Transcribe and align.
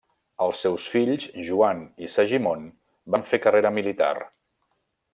Els 0.45 0.61
seus 0.65 0.87
fills 0.93 1.27
Joan 1.49 1.83
i 2.07 2.11
Segimon 2.15 2.67
van 3.17 3.29
fer 3.33 3.41
carrera 3.45 3.75
militar. 3.81 4.13